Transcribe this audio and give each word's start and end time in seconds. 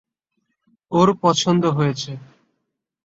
ওর 0.91 1.09
পছন্দ 1.21 1.63
হয়েছে। 1.77 2.11